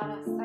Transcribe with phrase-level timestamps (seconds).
[0.00, 0.39] para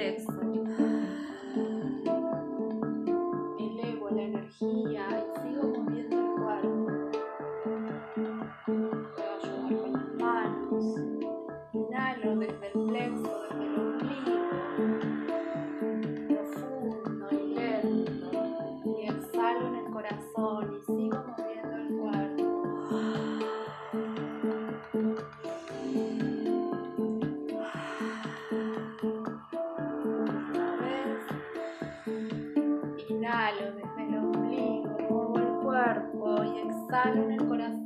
[0.00, 0.39] complex.
[33.50, 37.79] inhalo desde el ombligo, el cuerpo y exhalo en el corazón.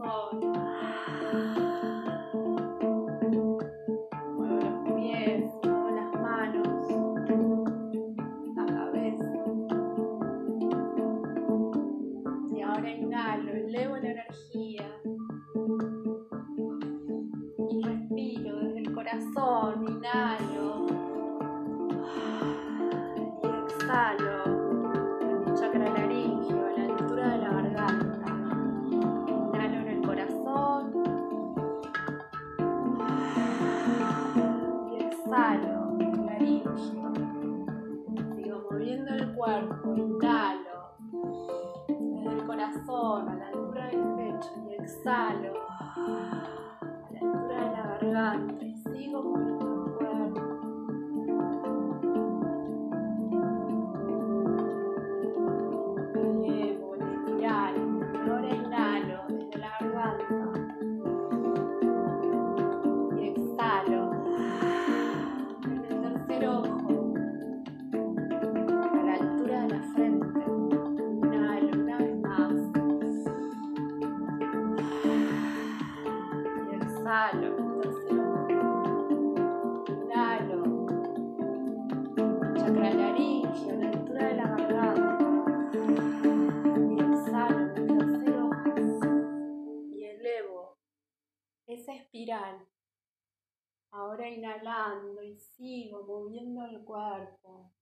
[93.96, 97.73] Ahora inhalando y sigo moviendo el cuerpo.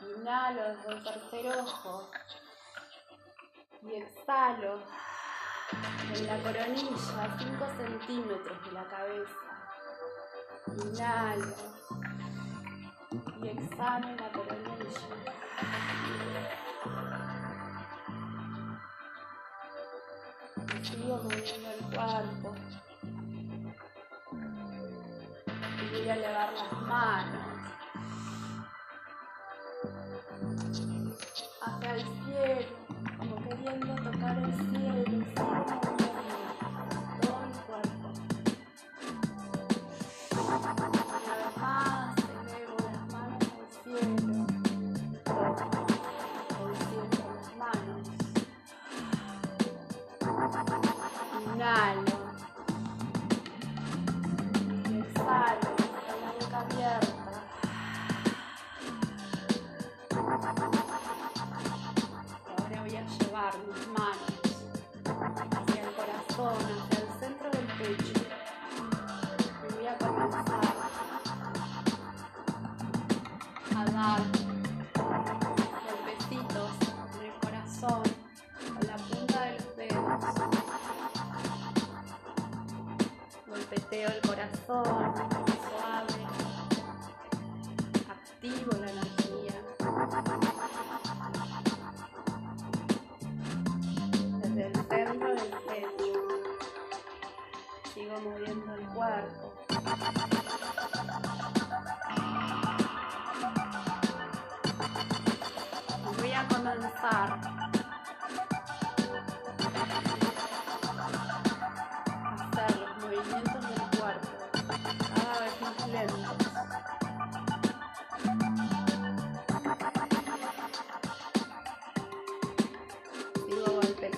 [0.00, 2.10] Inhalo desde el tercer ojo
[3.82, 4.80] y exhalo
[6.14, 9.36] en la coronilla, 5 centímetros de la cabeza.
[10.68, 11.54] Inhalo
[13.42, 15.34] y exhalo en la coronilla.
[20.84, 22.54] sigo moviendo el cuerpo.
[25.80, 27.43] Y voy a elevar las manos.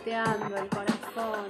[0.06, 1.49] Golpeteando el corazón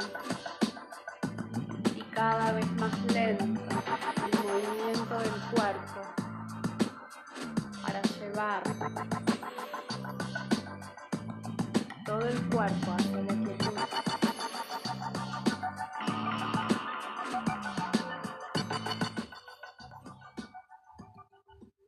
[1.95, 6.01] y cada vez más lento el movimiento del cuerpo
[7.83, 8.63] para llevar
[12.07, 13.77] todo el cuerpo hacia la quietud.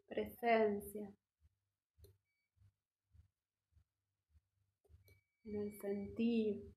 [0.09, 1.09] presencia,
[5.45, 6.75] en el sentir,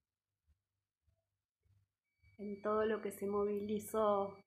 [2.37, 4.37] en todo lo que se movilizó,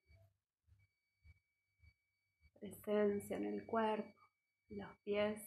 [2.59, 4.21] presencia en el cuerpo,
[4.69, 5.41] en los pies,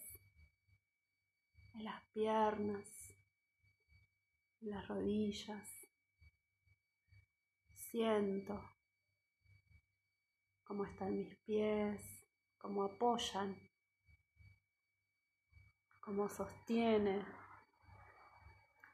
[1.75, 2.89] en las piernas,
[4.61, 5.69] en las rodillas.
[7.75, 8.63] Siento
[10.65, 12.01] cómo están mis pies,
[12.59, 13.57] cómo apoyan,
[16.01, 17.25] cómo sostiene,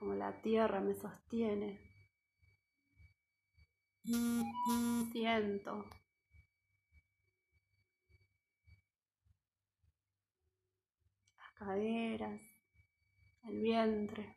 [0.04, 1.80] cómo la tierra me sostiene.
[5.12, 5.88] Siento
[11.38, 12.38] las caderas,
[13.44, 14.36] el vientre,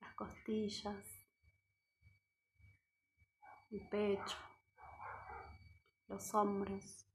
[0.00, 1.04] las costillas,
[3.72, 4.36] el pecho,
[6.06, 7.05] los hombros.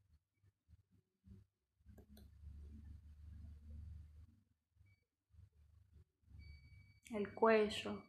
[7.13, 8.01] El cuello,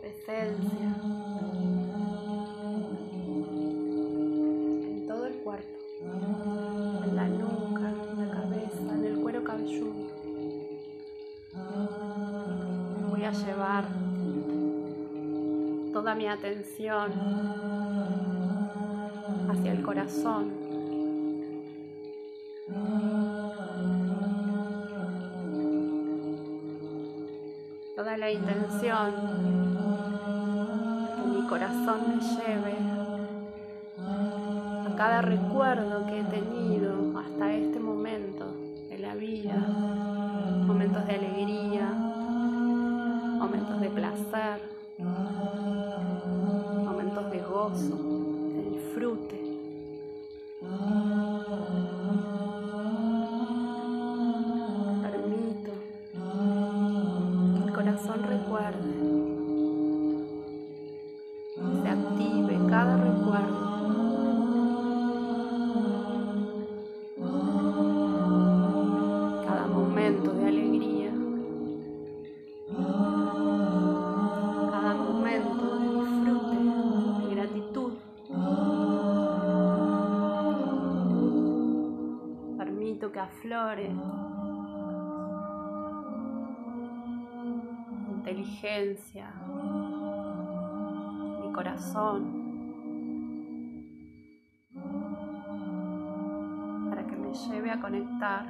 [0.00, 0.96] presencia.
[4.82, 5.68] En todo el cuerpo,
[7.04, 10.10] en la nuca, en la cabeza, en el cuero cabelludo.
[13.10, 13.86] Voy a llevar
[15.92, 17.12] toda mi atención
[19.50, 20.50] hacia el corazón.
[27.96, 29.12] Toda la intención
[31.16, 32.74] que mi corazón me lleve
[34.86, 38.46] a cada recuerdo que he tenido hasta este momento
[38.90, 39.54] en la vida,
[40.66, 41.86] momentos de alegría,
[43.38, 44.62] momentos de placer,
[46.84, 47.98] momentos de gozo,
[48.94, 49.36] de disfrute.
[83.42, 83.90] Aflore
[88.08, 89.34] inteligencia,
[91.40, 92.22] mi corazón,
[96.88, 98.46] para que me lleve a conectar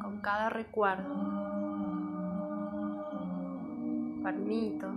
[0.00, 1.14] con cada recuerdo,
[4.22, 4.90] permito,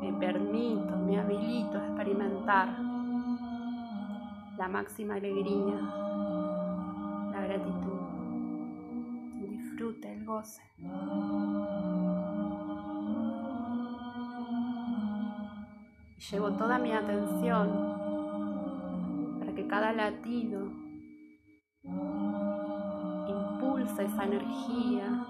[0.00, 2.68] me permito, me habilito a experimentar
[4.58, 6.09] la máxima alegría,
[7.50, 7.98] gratitud,
[9.42, 10.62] el disfrute, el goce.
[16.30, 17.68] llevo toda mi atención
[19.40, 20.70] para que cada latido
[23.26, 25.26] impulse esa energía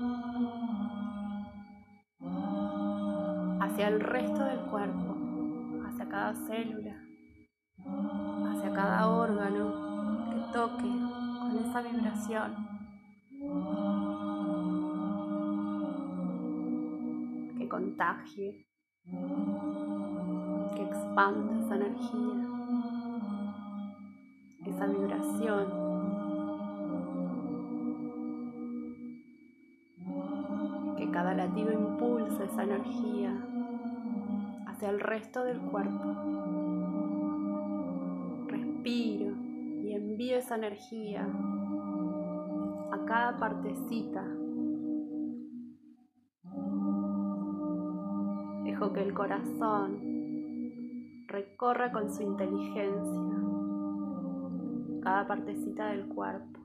[3.60, 5.16] hacia el resto del cuerpo,
[5.86, 7.00] hacia cada célula,
[8.50, 9.72] hacia cada órgano
[10.32, 11.09] que toque
[11.58, 12.54] esa vibración.
[17.58, 18.66] Que contagie,
[20.74, 22.46] que expanda esa energía,
[24.66, 25.90] esa vibración.
[30.96, 33.50] Que cada latido impulse esa energía
[34.88, 36.14] el resto del cuerpo.
[38.48, 39.19] Respiro y
[40.20, 41.26] envío esa energía
[42.92, 44.22] a cada partecita.
[48.64, 53.34] Dejo que el corazón recorra con su inteligencia
[55.02, 56.60] cada partecita del cuerpo.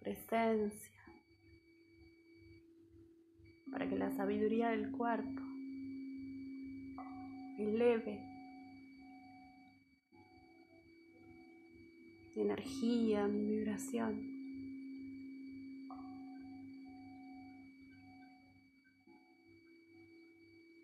[0.00, 1.01] presencia,
[3.72, 5.42] para que la sabiduría del cuerpo
[7.58, 8.20] eleve
[12.34, 14.30] mi energía, mi vibración.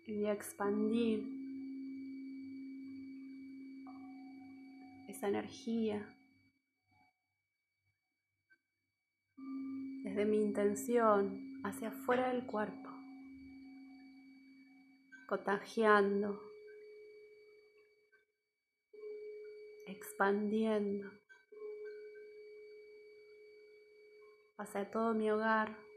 [0.07, 1.23] Y voy a expandir
[5.07, 6.03] esa energía
[10.03, 12.89] desde mi intención hacia afuera del cuerpo,
[15.27, 16.41] contagiando,
[19.87, 21.11] expandiendo
[24.57, 25.89] hacia todo mi hogar.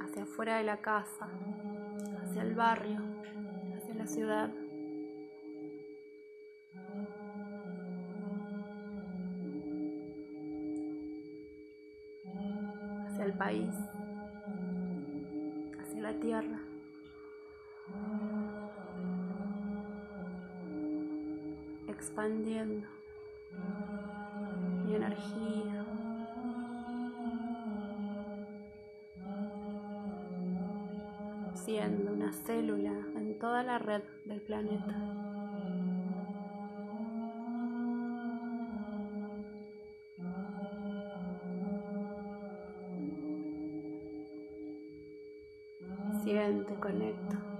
[0.00, 1.28] hacia afuera de la casa,
[2.22, 3.00] hacia el barrio,
[3.74, 4.63] hacia la ciudad.
[13.32, 13.74] País,
[15.80, 16.60] hacia la tierra.
[21.88, 22.86] Expandiendo
[24.84, 25.84] mi energía.
[31.54, 35.23] Siendo una célula en toda la red del planeta.
[46.24, 47.53] Siente, conecto.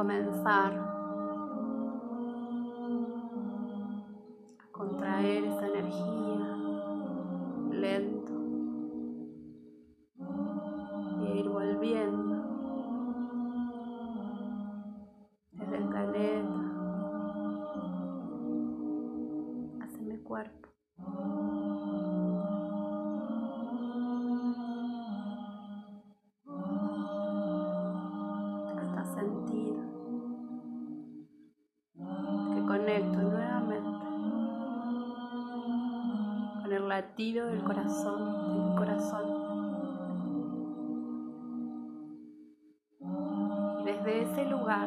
[0.00, 0.89] Comenzar
[37.00, 39.24] latido del corazón, del corazón.
[43.80, 44.86] Y desde ese lugar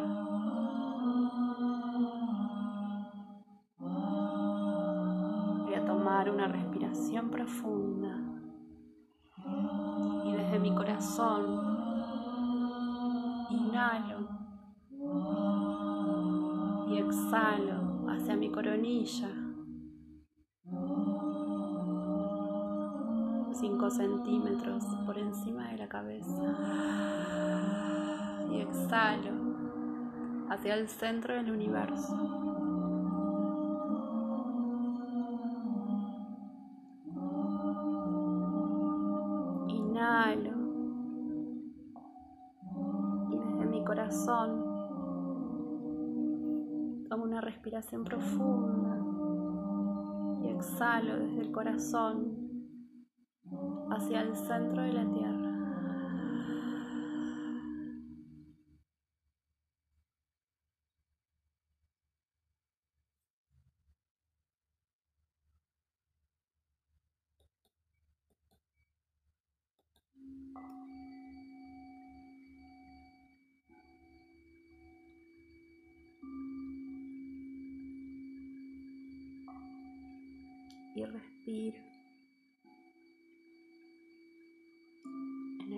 [5.66, 8.16] voy a tomar una respiración profunda
[10.24, 11.42] y desde mi corazón
[13.50, 14.20] inhalo
[16.90, 19.43] y exhalo hacia mi coronilla
[23.64, 26.44] 5 centímetros por encima de la cabeza.
[28.52, 29.32] exhalo
[30.50, 32.14] hacia el centro del universo.
[39.70, 40.52] Inhalo
[43.32, 44.62] y desde mi corazón
[47.08, 48.98] tomo una respiración profunda
[50.42, 52.43] y exhalo desde el corazón
[53.90, 55.33] hacia el centro de la tierra.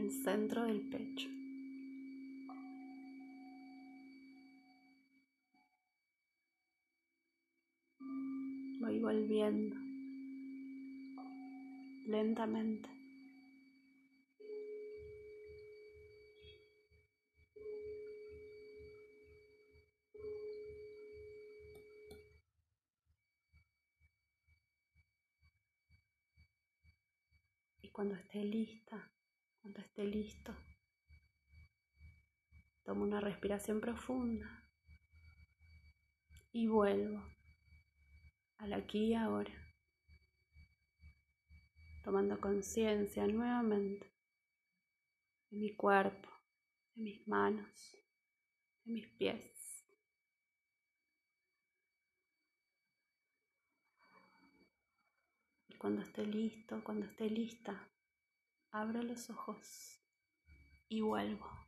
[0.05, 1.27] El centro del pecho.
[8.81, 9.75] Voy volviendo
[12.05, 12.95] lentamente.
[27.95, 29.09] cuando esté lista,
[29.65, 30.55] cuando esté listo,
[32.83, 34.63] tomo una respiración profunda
[36.51, 37.25] y vuelvo
[38.59, 39.51] al aquí y ahora,
[42.03, 44.05] tomando conciencia nuevamente
[45.49, 46.29] de mi cuerpo,
[46.93, 47.97] de mis manos,
[48.83, 49.51] de mis pies.
[55.77, 57.94] cuando esté listo, cuando esté lista,
[58.75, 60.01] abro los ojos
[60.89, 61.64] y vuelvo.